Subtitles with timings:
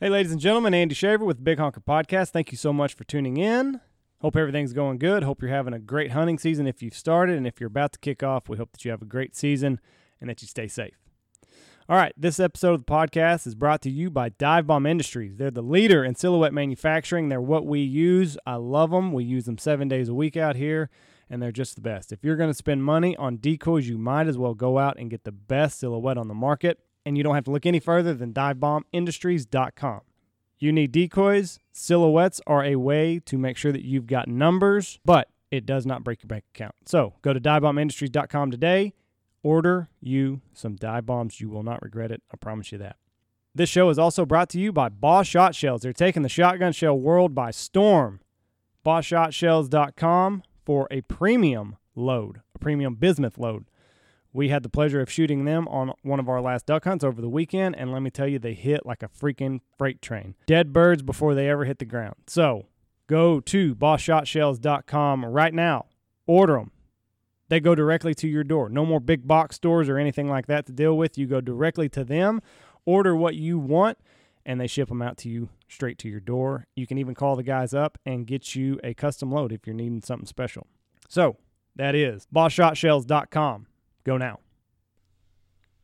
[0.00, 2.30] Hey, ladies and gentlemen, Andy Shaver with Big Honker Podcast.
[2.30, 3.80] Thank you so much for tuning in.
[4.20, 5.24] Hope everything's going good.
[5.24, 7.36] Hope you're having a great hunting season if you've started.
[7.36, 9.80] And if you're about to kick off, we hope that you have a great season
[10.20, 10.94] and that you stay safe.
[11.88, 15.34] All right, this episode of the podcast is brought to you by Dive Bomb Industries.
[15.34, 17.28] They're the leader in silhouette manufacturing.
[17.28, 18.38] They're what we use.
[18.46, 19.12] I love them.
[19.12, 20.90] We use them seven days a week out here,
[21.28, 22.12] and they're just the best.
[22.12, 25.10] If you're going to spend money on decoys, you might as well go out and
[25.10, 26.78] get the best silhouette on the market.
[27.08, 30.00] And you don't have to look any further than divebombindustries.com.
[30.58, 31.58] You need decoys.
[31.72, 36.04] Silhouettes are a way to make sure that you've got numbers, but it does not
[36.04, 36.74] break your bank account.
[36.84, 38.92] So go to divebombindustries.com today.
[39.42, 41.40] Order you some dive bombs.
[41.40, 42.22] You will not regret it.
[42.30, 42.96] I promise you that.
[43.54, 45.80] This show is also brought to you by Boss Shot Shells.
[45.80, 48.20] They're taking the shotgun shell world by storm.
[48.84, 53.64] BossShotShells.com for a premium load, a premium bismuth load.
[54.38, 57.20] We had the pleasure of shooting them on one of our last duck hunts over
[57.20, 60.36] the weekend, and let me tell you, they hit like a freaking freight train.
[60.46, 62.14] Dead birds before they ever hit the ground.
[62.28, 62.66] So
[63.08, 65.86] go to BossShotShells.com right now.
[66.28, 66.70] Order them.
[67.48, 68.68] They go directly to your door.
[68.68, 71.18] No more big box stores or anything like that to deal with.
[71.18, 72.40] You go directly to them,
[72.84, 73.98] order what you want,
[74.46, 76.68] and they ship them out to you straight to your door.
[76.76, 79.74] You can even call the guys up and get you a custom load if you're
[79.74, 80.68] needing something special.
[81.08, 81.38] So
[81.74, 83.66] that is BossShotShells.com.
[84.08, 84.40] Go now.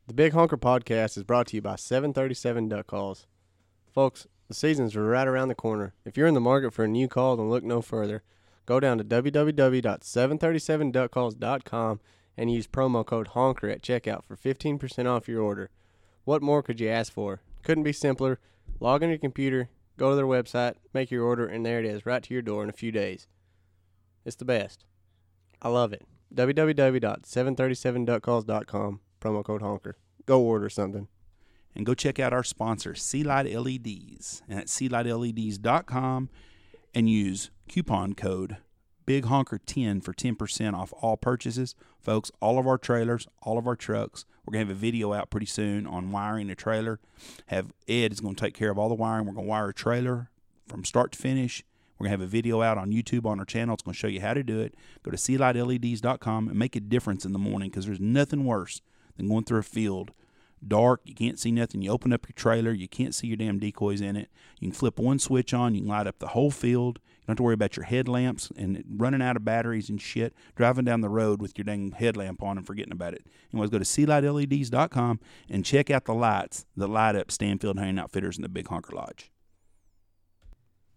[0.07, 3.27] The Big Honker Podcast is brought to you by 737 Duck Calls.
[3.93, 5.93] Folks, the season's right around the corner.
[6.07, 8.23] If you're in the market for a new call, then look no further.
[8.65, 12.01] Go down to www.737duckcalls.com
[12.39, 15.69] and use promo code HONKER at checkout for 15% off your order.
[16.25, 17.43] What more could you ask for?
[17.63, 18.41] Couldn't be simpler.
[18.81, 22.07] Log on your computer, go to their website, make your order, and there it is,
[22.07, 23.27] right to your door in a few days.
[24.25, 24.87] It's the best.
[25.61, 26.07] I love it.
[26.35, 29.97] www.737duckcalls.com, promo code HONKER.
[30.27, 31.09] Go order something.
[31.77, 36.31] and go check out our sponsor, Sea Light LEDs, and at sealightleds.com
[36.95, 38.59] and use coupon code
[39.07, 41.75] Big Honker 10 for 10% off all purchases.
[42.01, 45.13] Folks, all of our trailers, all of our trucks, we're going to have a video
[45.13, 47.01] out pretty soon on wiring a trailer.
[47.47, 49.27] Have Ed is going to take care of all the wiring.
[49.27, 50.31] We're going to wire a trailer
[50.67, 51.63] from start to finish.
[51.99, 53.75] We're going to have a video out on YouTube on our channel.
[53.75, 54.75] It's going to show you how to do it.
[55.03, 58.81] Go to sealightleds.com and make a difference in the morning because there's nothing worse
[59.17, 60.13] than going through a field
[60.67, 61.83] dark, you can't see nothing.
[61.83, 64.31] You open up your trailer, you can't see your damn decoys in it.
[64.61, 66.99] You can flip one switch on, you can light up the whole field.
[67.05, 70.35] You don't have to worry about your headlamps and running out of batteries and shit,
[70.57, 73.27] driving down the road with your dang headlamp on and forgetting about it.
[73.53, 78.37] Anyways, go to sealightleds.com and check out the lights that light up Stanfield Hunting Outfitters
[78.37, 79.31] in the Big Honker Lodge.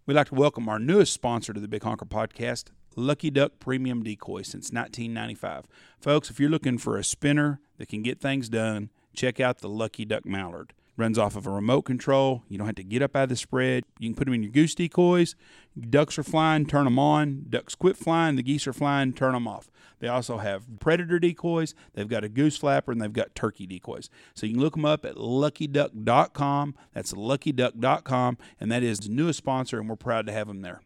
[0.07, 4.03] We'd like to welcome our newest sponsor to the Big Honker Podcast, Lucky Duck Premium
[4.03, 5.66] Decoy since 1995.
[6.00, 9.68] Folks, if you're looking for a spinner that can get things done, check out the
[9.68, 10.72] Lucky Duck Mallard.
[10.97, 12.44] Runs off of a remote control.
[12.50, 13.84] You don't have to get up out of the spread.
[14.00, 15.35] You can put them in your goose decoys.
[15.80, 17.46] Ducks are flying, turn them on.
[17.50, 18.35] Ducks quit flying.
[18.35, 19.69] The geese are flying, turn them off.
[20.00, 21.75] They also have predator decoys.
[21.94, 24.09] They've got a goose flapper and they've got turkey decoys.
[24.34, 26.75] So you can look them up at luckyduck.com.
[26.94, 28.38] That's luckyduck.com.
[28.59, 30.81] And that is the newest sponsor, and we're proud to have them there.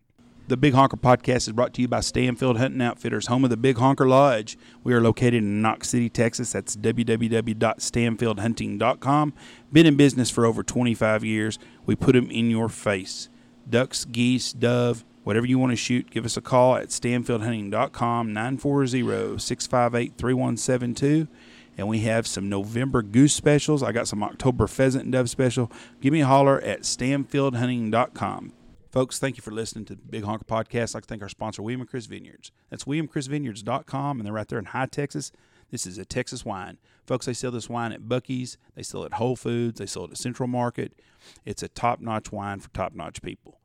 [0.51, 3.55] The Big Honker Podcast is brought to you by Stanfield Hunting Outfitters, home of the
[3.55, 4.57] Big Honker Lodge.
[4.83, 6.51] We are located in Knox City, Texas.
[6.51, 9.33] That's www.stanfieldhunting.com.
[9.71, 11.57] Been in business for over 25 years.
[11.85, 13.29] We put them in your face.
[13.69, 19.39] Ducks, geese, dove, whatever you want to shoot, give us a call at stanfieldhunting.com, 940
[19.39, 21.29] 658 3172.
[21.77, 23.81] And we have some November goose specials.
[23.81, 25.71] I got some October pheasant and dove special.
[26.01, 28.51] Give me a holler at stanfieldhunting.com.
[28.91, 30.91] Folks, thank you for listening to the Big Honker Podcast.
[30.91, 32.51] I'd like to thank our sponsor, William and Chris Vineyards.
[32.69, 35.31] That's WilliamChrisVineyards.com, and they're right there in Hye Texas.
[35.69, 36.77] This is a Texas wine.
[37.05, 38.57] Folks, they sell this wine at Buc-ee's.
[38.75, 39.79] They sell it at Whole Foods.
[39.79, 40.99] They sell it at Central Market.
[41.45, 43.61] It's a top-notch wine for top-notch people.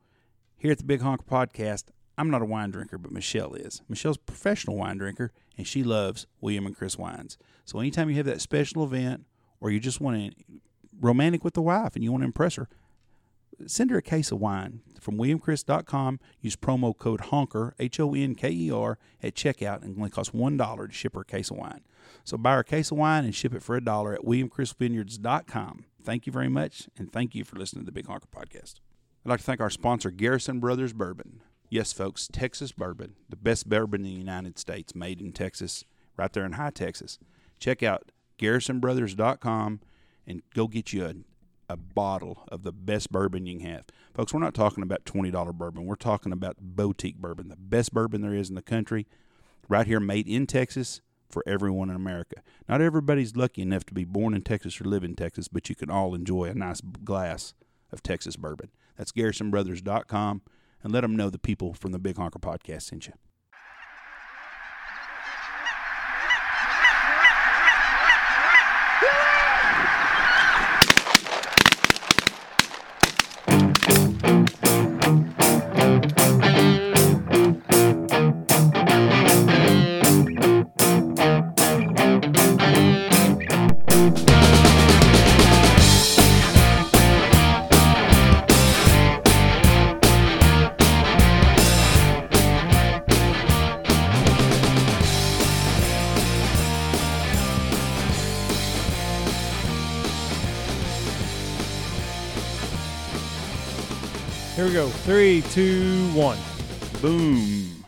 [0.55, 1.87] Here at the Big Honker Podcast,
[2.17, 3.81] I'm not a wine drinker, but Michelle is.
[3.89, 7.37] Michelle's a professional wine drinker, and she loves William and Chris wines.
[7.65, 9.25] So anytime you have that special event,
[9.59, 10.43] or you just want to
[11.01, 12.69] romantic with the wife and you want to impress her,
[13.65, 16.19] send her a case of wine from williamchris.com.
[16.41, 20.09] Use promo code HONKER, H O N K E R, at checkout, and it only
[20.09, 21.81] costs $1 to ship her a case of wine.
[22.23, 25.85] So buy her a case of wine and ship it for a dollar at williamchrisvineyards.com.
[26.03, 28.75] Thank you very much, and thank you for listening to the Big Honker Podcast.
[29.25, 31.41] I'd like to thank our sponsor, Garrison Brothers Bourbon.
[31.69, 35.83] Yes, folks, Texas bourbon, the best bourbon in the United States, made in Texas,
[36.15, 37.19] right there in Hye Texas.
[37.59, 39.81] Check out garrisonbrothers.com
[40.25, 41.13] and go get you a
[41.69, 43.85] a bottle of the best bourbon you can have.
[44.13, 45.85] Folks, we're not talking about $20 bourbon.
[45.85, 49.07] We're talking about boutique bourbon, the best bourbon there is in the country,
[49.67, 52.41] right here made in Texas for everyone in America.
[52.69, 55.75] Not everybody's lucky enough to be born in Texas or live in Texas, but you
[55.75, 57.53] can all enjoy a nice glass
[57.91, 58.69] of Texas bourbon.
[58.97, 60.41] That's GarrisonBrothers.com,
[60.83, 63.13] and let them know the people from the Big Honker Podcast sent you.
[105.27, 106.37] Three, two, one.
[107.01, 107.83] Boom.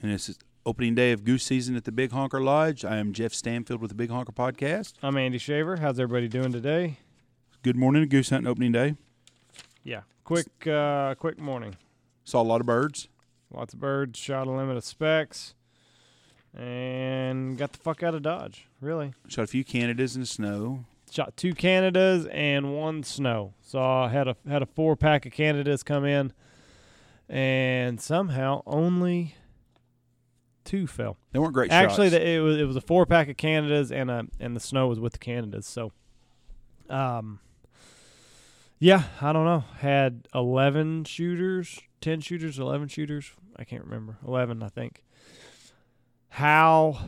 [0.00, 2.84] And this is opening day of goose season at the Big Honker Lodge.
[2.84, 4.92] I am Jeff Stanfield with the Big Honker Podcast.
[5.02, 5.78] I'm Andy Shaver.
[5.78, 6.98] How's everybody doing today?
[7.64, 8.94] Good morning to goose hunting opening day.
[9.82, 10.02] Yeah.
[10.22, 11.74] Quick, uh, quick morning.
[12.22, 13.08] Saw a lot of birds.
[13.50, 14.16] Lots of birds.
[14.16, 15.56] Shot a limit of specs,
[16.56, 18.68] and got the fuck out of Dodge.
[18.80, 19.14] Really.
[19.26, 20.84] Shot a few Canadas in the snow.
[21.10, 23.54] Shot two Canadas and one snow.
[23.62, 26.32] Saw had a had a four pack of Canadas come in,
[27.28, 29.34] and somehow only
[30.64, 31.16] two fell.
[31.32, 32.22] They weren't great Actually, shots.
[32.22, 34.88] the, it was it was a four pack of Canadas and a and the snow
[34.88, 35.66] was with the Canadas.
[35.66, 35.92] So,
[36.88, 37.40] um,
[38.78, 39.64] yeah, I don't know.
[39.78, 43.32] Had eleven shooters, ten shooters, eleven shooters.
[43.56, 44.18] I can't remember.
[44.26, 45.02] Eleven, I think.
[46.30, 46.98] How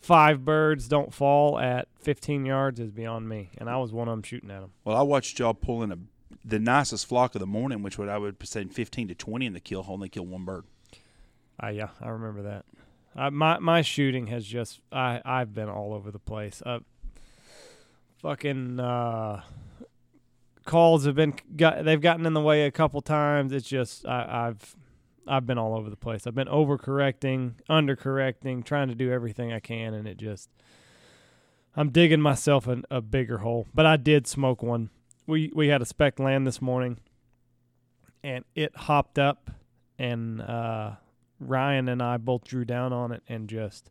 [0.00, 4.12] five birds don't fall at 15 yards is beyond me, and I was one of
[4.12, 4.72] them shooting at them.
[4.84, 5.98] Well, I watched y'all pulling a
[6.44, 9.52] the nicest flock of the morning, which would I would say fifteen to twenty in
[9.52, 10.64] the kill hole, and they kill one bird.
[11.62, 12.64] Uh, yeah, I remember that.
[13.14, 16.62] I, my my shooting has just I I've been all over the place.
[16.64, 16.80] Uh,
[18.18, 19.42] fucking uh,
[20.64, 23.52] calls have been got they've gotten in the way a couple times.
[23.52, 24.76] It's just I, I've
[25.26, 26.26] I've been all over the place.
[26.26, 30.48] I've been overcorrecting, undercorrecting, trying to do everything I can, and it just
[31.76, 33.66] I'm digging myself a bigger hole.
[33.74, 34.90] But I did smoke one.
[35.26, 36.98] We we had a spec land this morning,
[38.24, 39.50] and it hopped up,
[39.98, 40.92] and uh,
[41.40, 43.90] Ryan and I both drew down on it, and just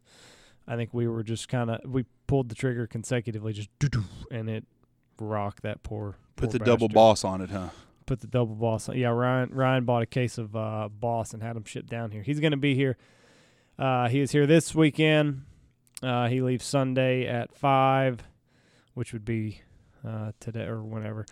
[0.68, 3.70] I think we were just kind of we pulled the trigger consecutively, just
[4.32, 4.66] and it
[5.20, 6.18] rocked that poor.
[6.36, 7.70] Put poor the double boss on it, huh?
[8.06, 8.90] Put the double boss.
[8.90, 12.12] on- Yeah, Ryan Ryan bought a case of uh, boss and had him shipped down
[12.12, 12.24] here.
[12.24, 12.98] He's going to be here.
[13.80, 15.44] Uh, he is here this weekend.
[16.04, 18.20] Uh, he leaves Sunday at five,
[18.96, 19.62] which would be
[20.08, 21.26] uh, today or whenever.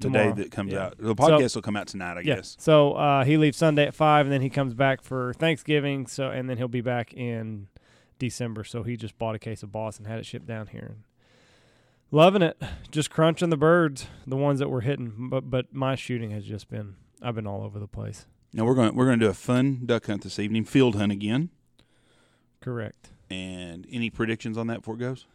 [0.00, 0.86] The day that comes Yeah.
[0.86, 0.98] out.
[0.98, 2.36] The podcast will come out tonight, I yeah.
[2.36, 2.56] guess.
[2.60, 6.06] So uh, he leaves Sunday at five, and then he comes back for Thanksgiving.
[6.06, 7.66] So and then he'll be back in
[8.18, 8.62] December.
[8.64, 10.86] So he just bought a case of Boss and had it shipped down here.
[10.90, 11.02] And
[12.12, 12.60] loving it,
[12.92, 15.28] just crunching the birds, the ones that were hitting.
[15.30, 18.26] But but my shooting has just been I've been all over the place.
[18.52, 21.10] Now we're going we're going to do a fun duck hunt this evening, field hunt
[21.12, 21.50] again.
[22.60, 23.10] Correct.
[23.30, 25.26] And any predictions on that before it goes?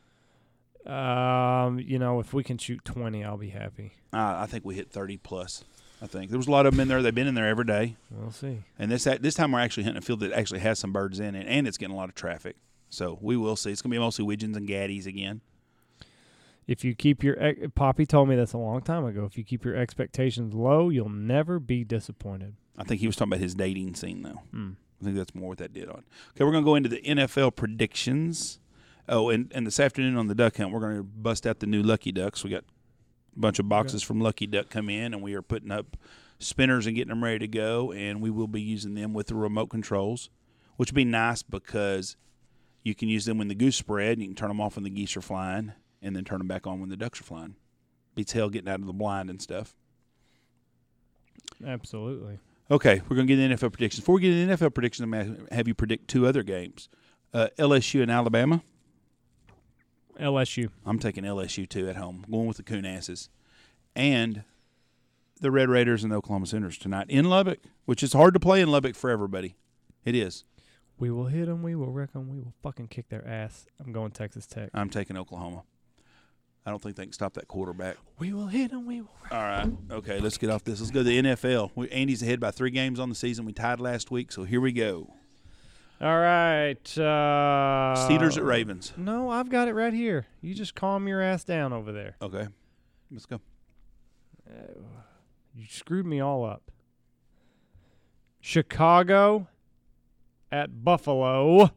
[0.86, 3.94] Um, you know, if we can shoot twenty, I'll be happy.
[4.12, 5.64] Uh, I think we hit thirty plus.
[6.02, 7.02] I think there was a lot of them in there.
[7.02, 8.64] They've been in there every day, We'll see.
[8.78, 11.34] and this this time we're actually hunting a field that actually has some birds in
[11.36, 12.58] it, and it's getting a lot of traffic.
[12.90, 13.72] So we will see.
[13.72, 15.42] It's going to be mostly widgeons and gaddies again.
[16.68, 17.38] If you keep your
[17.76, 19.26] Poppy told me this a long time ago.
[19.26, 22.56] If you keep your expectations low, you'll never be disappointed.
[22.78, 24.42] I think he was talking about his dating scene though.
[24.52, 24.72] Hmm.
[25.02, 26.04] I think that's more what that did on.
[26.32, 28.60] Okay, we're going to go into the NFL predictions.
[29.08, 31.68] Oh, and, and this afternoon on the duck hunt, we're going to bust out the
[31.68, 32.44] new Lucky Ducks.
[32.44, 32.64] We got
[33.36, 35.98] a bunch of boxes from Lucky Duck come in, and we are putting up
[36.40, 37.92] spinners and getting them ready to go.
[37.92, 40.30] And we will be using them with the remote controls,
[40.78, 42.16] which would be nice because
[42.82, 44.14] you can use them when the goose spread.
[44.14, 46.48] And you can turn them off when the geese are flying, and then turn them
[46.48, 47.56] back on when the ducks are flying.
[48.16, 49.76] Beats hell getting out of the blind and stuff.
[51.66, 52.40] Absolutely.
[52.72, 54.00] Okay, we're going to get the NFL predictions.
[54.00, 56.44] Before we get into the NFL predictions, I'm going to have you predict two other
[56.44, 56.88] games
[57.34, 58.64] uh, LSU and Alabama.
[60.20, 60.70] LSU.
[60.86, 63.30] I'm taking LSU too at home, going with the Coon Asses.
[63.96, 64.44] And
[65.40, 68.62] the Red Raiders and the Oklahoma Sooners tonight in Lubbock, which is hard to play
[68.62, 69.56] in Lubbock for everybody.
[70.06, 70.46] It is.
[70.98, 71.64] We will hit them.
[71.64, 72.30] We will wreck them.
[72.30, 73.66] We will fucking kick their ass.
[73.84, 74.70] I'm going Texas Tech.
[74.74, 75.64] I'm taking Oklahoma.
[76.66, 77.98] I don't think they can stop that quarterback.
[78.20, 78.86] We will hit them.
[78.86, 79.10] We will.
[79.24, 79.70] Wreck All right.
[79.92, 80.80] Okay, let's get off this.
[80.80, 81.72] Let's go to the NFL.
[81.76, 83.44] We, Andy's ahead by three games on the season.
[83.44, 85.14] We tied last week, so here we go.
[86.04, 86.98] All right.
[86.98, 88.92] Uh, Steelers at Ravens.
[88.98, 90.28] No, I've got it right here.
[90.42, 92.18] You just calm your ass down over there.
[92.22, 92.46] Okay.
[93.10, 93.40] Let's go.
[95.56, 96.72] You screwed me all up.
[98.42, 99.48] Chicago
[100.52, 101.72] at Buffalo.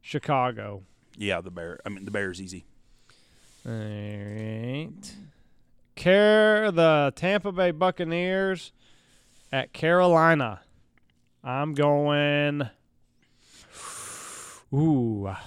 [0.00, 0.84] Chicago.
[1.18, 1.80] Yeah, the Bear.
[1.84, 2.64] I mean, the Bears easy.
[3.66, 5.14] All right.
[5.96, 8.72] Care the Tampa Bay Buccaneers
[9.52, 10.62] at Carolina.
[11.42, 12.70] I'm going.
[14.74, 15.44] Ooh, ah.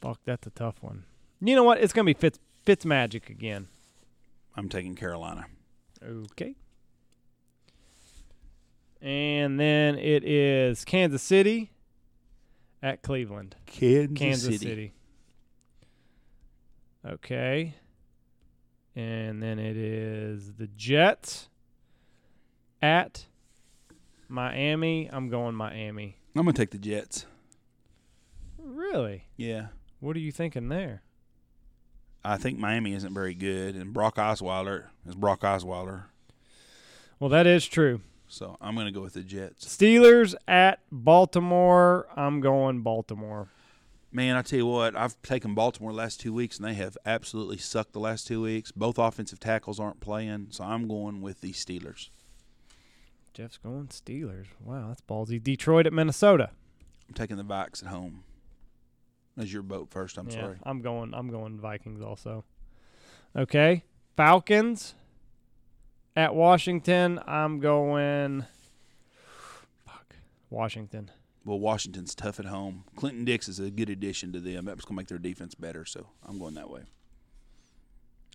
[0.00, 1.04] fuck, that's a tough one.
[1.40, 1.78] You know what?
[1.78, 3.68] It's gonna be Fitz Fitz Magic again.
[4.54, 5.46] I'm taking Carolina.
[6.02, 6.54] Okay.
[9.00, 11.70] And then it is Kansas City
[12.82, 13.56] at Cleveland.
[13.66, 14.92] Kansas, Kansas City.
[17.06, 17.74] Okay.
[18.94, 21.48] And then it is the Jets
[22.80, 23.26] at
[24.28, 25.08] Miami.
[25.10, 26.18] I'm going Miami.
[26.36, 27.26] I'm gonna take the Jets.
[28.94, 29.24] Really?
[29.36, 29.66] Yeah.
[29.98, 31.02] What are you thinking there?
[32.24, 36.04] I think Miami isn't very good, and Brock Osweiler is Brock Osweiler.
[37.18, 38.02] Well, that is true.
[38.28, 39.66] So I'm gonna go with the Jets.
[39.66, 42.06] Steelers at Baltimore.
[42.14, 43.48] I'm going Baltimore.
[44.12, 46.96] Man, I tell you what, I've taken Baltimore the last two weeks, and they have
[47.04, 48.70] absolutely sucked the last two weeks.
[48.70, 52.10] Both offensive tackles aren't playing, so I'm going with the Steelers.
[53.32, 54.46] Jeff's going Steelers.
[54.60, 55.42] Wow, that's ballsy.
[55.42, 56.50] Detroit at Minnesota.
[57.08, 58.22] I'm taking the Vikes at home.
[59.36, 60.16] As your boat first.
[60.16, 60.56] I'm yeah, sorry.
[60.62, 61.12] I'm going.
[61.14, 62.44] I'm going Vikings also.
[63.36, 63.82] Okay,
[64.16, 64.94] Falcons
[66.14, 67.20] at Washington.
[67.26, 68.44] I'm going.
[69.86, 70.16] Fuck,
[70.50, 71.10] Washington.
[71.44, 72.84] Well, Washington's tough at home.
[72.96, 74.64] Clinton Dix is a good addition to them.
[74.64, 76.82] That's going to make their defense better, so I'm going that way.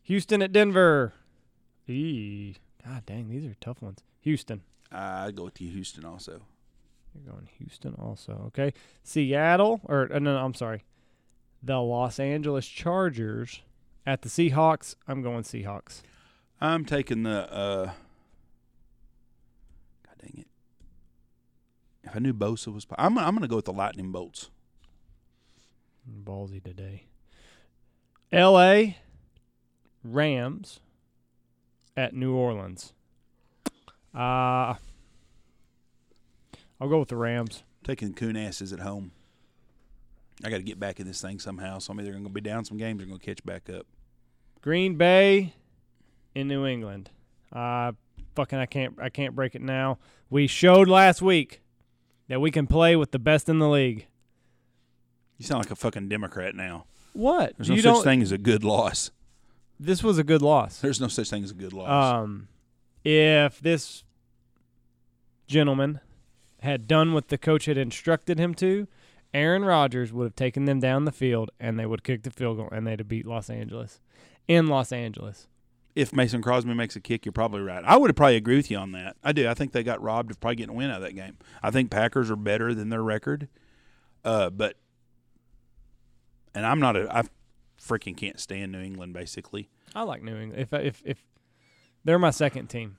[0.03, 1.13] Houston at Denver.
[1.87, 2.57] Eee.
[2.85, 4.03] God dang, these are tough ones.
[4.21, 4.61] Houston.
[4.91, 6.41] I'd go with the Houston also.
[7.13, 8.43] You're going Houston also.
[8.47, 8.73] Okay.
[9.03, 10.83] Seattle or uh, no, no, I'm sorry.
[11.61, 13.61] The Los Angeles Chargers
[14.05, 14.95] at the Seahawks.
[15.07, 16.01] I'm going Seahawks.
[16.61, 17.51] I'm taking the.
[17.51, 17.85] Uh,
[20.05, 20.47] God dang it!
[22.03, 24.49] If I knew Bosa was, I'm I'm going to go with the Lightning Bolts.
[26.23, 27.03] Ballsy today.
[28.31, 28.97] L.A.
[30.03, 30.79] Rams
[31.97, 32.93] at New Orleans.
[34.13, 34.75] Uh
[36.79, 37.63] I'll go with the Rams.
[37.83, 39.11] taking coon asses at home.
[40.43, 41.79] I got to get back in this thing somehow.
[41.79, 43.85] So I'm either going to be down some games or going to catch back up.
[44.61, 45.53] Green Bay
[46.35, 47.09] in New England.
[47.51, 47.93] Uh
[48.35, 49.97] fucking I can't I can't break it now.
[50.29, 51.61] We showed last week
[52.27, 54.07] that we can play with the best in the league.
[55.37, 56.85] You sound like a fucking Democrat now.
[57.13, 57.55] What?
[57.57, 59.11] There's no you such thing as a good loss.
[59.79, 60.79] This was a good loss.
[60.79, 62.13] There's no such thing as a good loss.
[62.13, 62.49] Um,
[63.03, 64.03] if this
[65.47, 66.01] gentleman
[66.61, 68.87] had done what the coach had instructed him to,
[69.33, 72.57] Aaron Rodgers would have taken them down the field and they would kick the field
[72.57, 74.01] goal and they'd have beat Los Angeles
[74.47, 75.47] in Los Angeles.
[75.95, 77.83] if Mason Crosby makes a kick, you're probably right.
[77.85, 79.17] I would have probably agree with you on that.
[79.23, 79.47] I do.
[79.47, 81.37] I think they got robbed of probably getting a win out of that game.
[81.61, 83.47] I think Packers are better than their record.
[84.23, 84.75] Uh, but
[86.55, 87.23] and I'm not a I
[87.81, 89.69] freaking can't stand New England basically.
[89.95, 90.61] I like New England.
[90.61, 91.23] If if if
[92.03, 92.97] they're my second team,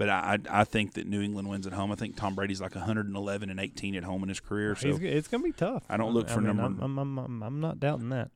[0.00, 1.92] But I I I think that New England wins at home.
[1.92, 4.74] I think Tom Brady's like 111 and 18 at home in his career.
[4.74, 5.82] So g- it's gonna be tough.
[5.90, 8.30] I don't look for mean, number- I'm, I'm, I'm, I'm not doubting that.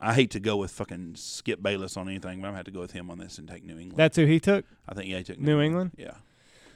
[0.00, 2.70] I hate to go with fucking Skip Bayless on anything, but I'm gonna have to
[2.70, 3.98] go with him on this and take New England.
[3.98, 4.64] That's who he took.
[4.88, 5.90] I think yeah, he took New England?
[5.98, 6.14] Yeah,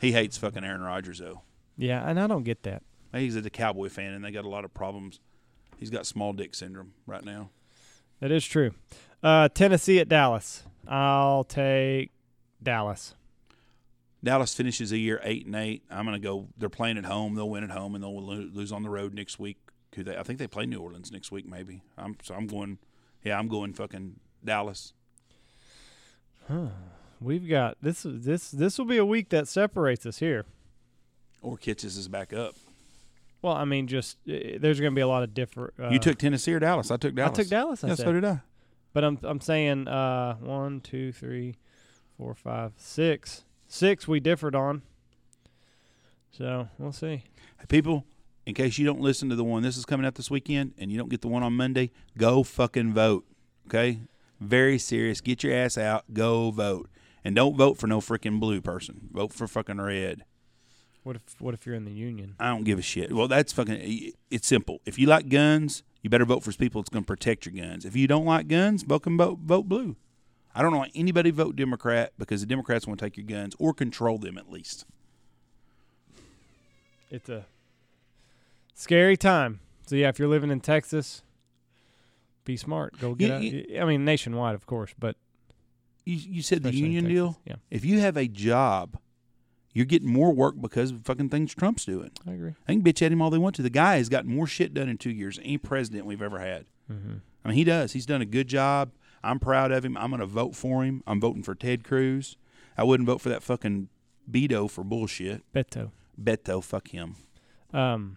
[0.02, 1.40] he hates fucking Aaron Rodgers though.
[1.78, 2.82] Yeah, and I don't get that.
[3.14, 5.18] He's a Cowboy fan, and they got a lot of problems.
[5.78, 7.48] He's got small dick syndrome right now.
[8.20, 8.72] That is true.
[9.22, 10.64] Uh, Tennessee at Dallas.
[10.86, 12.10] I'll take
[12.62, 13.14] Dallas.
[14.22, 15.82] Dallas finishes the year eight and eight.
[15.90, 16.48] I'm gonna go.
[16.58, 17.34] They're playing at home.
[17.34, 19.58] They'll win at home, and they'll lose on the road next week.
[19.94, 20.16] Who they?
[20.16, 21.46] I think they play New Orleans next week.
[21.48, 21.82] Maybe.
[21.96, 22.78] I'm so I'm going.
[23.24, 24.92] Yeah, I'm going fucking Dallas.
[27.20, 28.04] We've got this.
[28.06, 30.44] This this will be a week that separates us here.
[31.42, 32.54] Or Kitches is back up.
[33.42, 35.72] Well, I mean, just uh, there's going to be a lot of different.
[35.80, 36.90] Uh, you took Tennessee or Dallas?
[36.90, 37.38] I took Dallas.
[37.38, 37.84] I took Dallas.
[37.84, 38.04] I Yeah, said.
[38.06, 38.40] so did I.
[38.92, 41.56] But I'm I'm saying uh, one, two, three,
[42.18, 44.06] four, five, six, six.
[44.06, 44.82] We differed on.
[46.30, 47.24] So we'll see.
[47.68, 48.04] People,
[48.46, 50.90] in case you don't listen to the one this is coming out this weekend and
[50.90, 53.24] you don't get the one on Monday, go fucking vote.
[53.66, 54.00] Okay?
[54.40, 55.20] Very serious.
[55.20, 56.04] Get your ass out.
[56.12, 56.88] Go vote.
[57.24, 59.08] And don't vote for no freaking blue person.
[59.12, 60.24] Vote for fucking red.
[61.02, 62.34] What if what if you're in the union?
[62.38, 63.12] I don't give a shit.
[63.12, 64.12] Well, that's fucking.
[64.30, 64.80] It's simple.
[64.84, 67.84] If you like guns, you better vote for people that's going to protect your guns.
[67.84, 69.96] If you don't like guns, vote vote vote blue.
[70.54, 73.72] I don't want anybody vote Democrat because the Democrats want to take your guns or
[73.72, 74.84] control them at least.
[77.10, 77.44] It's a
[78.74, 79.60] scary time.
[79.86, 81.22] So yeah, if you're living in Texas,
[82.44, 82.98] be smart.
[83.00, 83.82] Go get You- out.
[83.82, 85.16] I mean, nationwide, of course, but
[86.04, 87.38] You you said the union deal.
[87.44, 88.98] Yeah, If you have a job,
[89.72, 92.10] you're getting more work because of fucking things Trump's doing.
[92.26, 92.54] I agree.
[92.66, 93.62] They can bitch at him all they want to.
[93.62, 96.38] The guy has gotten more shit done in two years than any president we've ever
[96.40, 96.66] had.
[96.90, 97.14] Mm-hmm.
[97.44, 97.92] I mean, he does.
[97.92, 98.90] He's done a good job.
[99.22, 99.96] I'm proud of him.
[99.96, 101.02] I'm going to vote for him.
[101.06, 102.36] I'm voting for Ted Cruz.
[102.76, 103.88] I wouldn't vote for that fucking
[104.30, 105.42] Beto for bullshit.
[105.52, 105.90] Beto.
[106.22, 107.16] Beto, fuck him.
[107.72, 108.16] Um,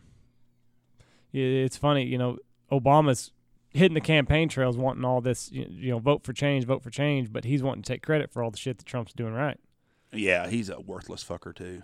[1.31, 2.37] it's funny, you know,
[2.71, 3.31] Obama's
[3.71, 7.31] hitting the campaign trails, wanting all this, you know, vote for change, vote for change,
[7.31, 9.59] but he's wanting to take credit for all the shit that Trump's doing right.
[10.11, 11.83] Yeah, he's a worthless fucker too.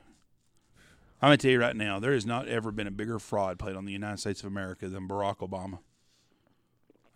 [1.22, 3.76] I'm gonna tell you right now, there has not ever been a bigger fraud played
[3.76, 5.80] on the United States of America than Barack Obama.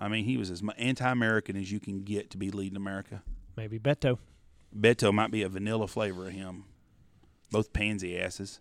[0.04, 3.24] I mean, he was as anti-American as you can get to be leading America.
[3.56, 4.18] Maybe Beto.
[4.78, 6.66] Beto might be a vanilla flavor of him.
[7.52, 8.60] Both pansy asses.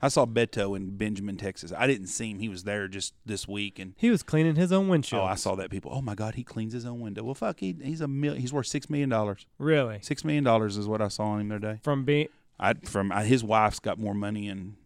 [0.00, 1.72] I saw Beto in Benjamin, Texas.
[1.76, 2.38] I didn't see him.
[2.38, 5.22] He was there just this week, and He was cleaning his own windshield.
[5.22, 5.70] oh, I saw that.
[5.70, 7.22] People, oh my God, he cleans his own window.
[7.24, 9.46] Well, fuck, he, he's a mil- he's worth six million dollars.
[9.58, 9.98] Really?
[10.02, 11.80] Six million dollars is what I saw on him the other day.
[11.82, 12.28] From being
[12.58, 14.76] I from I, his wife's got more money in,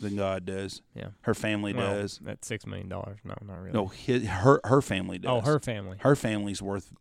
[0.00, 0.82] than God does.
[0.94, 1.08] Yeah.
[1.22, 2.18] her family well, does.
[2.22, 3.18] That's six million dollars.
[3.24, 3.72] No, not really.
[3.72, 5.30] No, his, her her family does.
[5.30, 5.96] Oh, her family.
[6.00, 6.92] her family's worth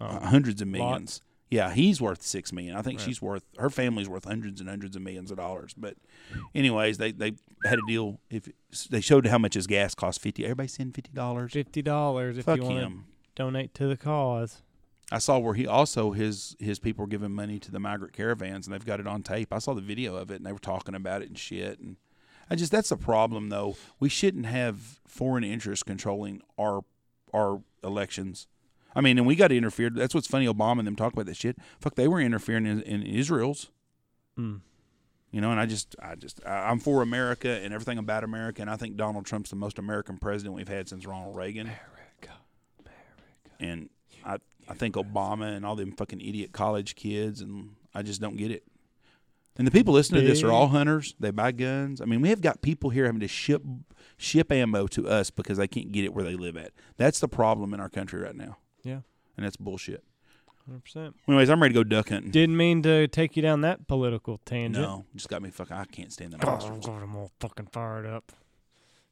[0.00, 0.06] Oh.
[0.06, 0.72] uh, hundreds of Lots.
[0.72, 1.20] millions.
[1.50, 2.74] Yeah, he's worth six million.
[2.74, 3.04] I think Right.
[3.06, 5.72] she's worth her family's worth hundreds and hundreds of millions of dollars.
[5.76, 5.94] But,
[6.54, 8.18] anyways, they they had a deal.
[8.28, 8.48] If
[8.90, 11.52] they showed how much his gas cost fifty, everybody send fifty dollars.
[11.52, 13.04] Fifty dollars if Fuck you want to him.
[13.36, 14.62] donate to the cause.
[15.12, 18.66] I saw where he also his his people were giving money to the migrant caravans,
[18.66, 19.52] and they've got it on tape.
[19.52, 21.78] I saw the video of it, and they were talking about it and shit.
[21.78, 21.96] And
[22.50, 23.76] I just that's the problem, though.
[23.98, 26.84] We shouldn't have foreign interests controlling our
[27.32, 28.46] our elections.
[28.94, 29.96] I mean, and we got interfered.
[29.96, 30.46] That's what's funny.
[30.46, 31.56] Obama and them talk about that shit.
[31.80, 33.70] Fuck, they were interfering in, in Israel's.
[34.38, 34.60] Mm.
[35.32, 38.62] You know, and I just, I just, I, I'm for America and everything about America,
[38.62, 41.66] and I think Donald Trump's the most American president we've had since Ronald Reagan.
[41.66, 42.38] America,
[42.78, 43.00] America.
[43.58, 43.90] And
[44.24, 48.36] I, I think Obama and all them fucking idiot college kids, and I just don't
[48.36, 48.62] get it.
[49.56, 51.14] And the people listening to this are all hunters.
[51.20, 52.00] They buy guns.
[52.00, 53.62] I mean, we have got people here having to ship
[54.16, 56.72] ship ammo to us because they can't get it where they live at.
[56.96, 58.58] That's the problem in our country right now.
[58.82, 59.00] Yeah.
[59.36, 60.02] and that's bullshit.
[60.66, 61.16] Hundred percent.
[61.28, 62.30] Anyways, I'm ready to go duck hunting.
[62.30, 64.82] Didn't mean to take you down that political tangent.
[64.84, 65.76] no, just got me fucking.
[65.76, 66.78] I can't stand the Oh.
[66.80, 68.32] God, I'm all fucking fired up.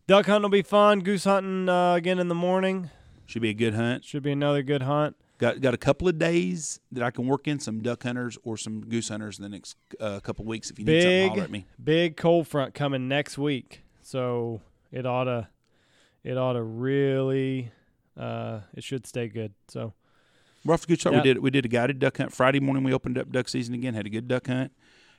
[0.09, 1.01] Duck hunting will be fun.
[1.01, 2.91] Goose hunting uh, again in the morning.
[3.27, 4.05] Should be a good hunt.
[4.05, 5.17] Should be another good hunt.
[5.39, 8.57] Got got a couple of days that I can work in some duck hunters or
[8.57, 10.71] some goose hunters in the next uh, couple of weeks.
[10.71, 11.67] If you need something, Big, holler at me.
[11.83, 14.61] big cold front coming next week, so
[14.93, 15.49] it ought to,
[16.23, 17.73] it ought to really,
[18.17, 19.53] uh, it should stay good.
[19.67, 19.95] So
[20.65, 21.15] We're off to a good start.
[21.17, 21.25] Yep.
[21.25, 22.85] We did we did a guided duck hunt Friday morning.
[22.85, 23.95] We opened up duck season again.
[23.95, 24.71] Had a good duck hunt.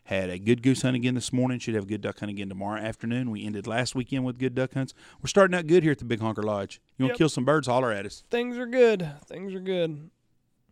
[0.06, 1.60] Had a good goose hunt again this morning.
[1.60, 3.32] Should have a good duck hunt again tomorrow afternoon.
[3.32, 4.94] We ended last weekend with good duck hunts.
[5.22, 6.82] We're starting out good here at the Big Honker Lodge.
[6.98, 7.18] You want to Yep.
[7.20, 7.68] kill some birds?
[7.68, 8.24] Holler at us.
[8.30, 9.10] things are good.
[9.28, 10.10] Things are good.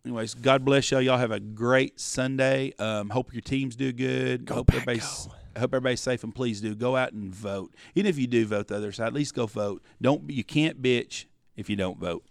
[0.04, 1.00] Anyways, God bless y'all.
[1.00, 2.74] Y'all have a great Sunday.
[2.78, 4.44] Um, hope your teams do good.
[4.44, 5.32] Go hope everybody's go.
[5.56, 7.74] I hope everybody's safe and please do go out and vote.
[7.94, 9.82] Even if you do vote the other side, at least go vote.
[10.00, 12.24] Don't you can't bitch if you don't vote.